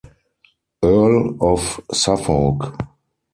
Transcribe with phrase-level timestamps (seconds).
[0.81, 2.73] Earl of Suffolk.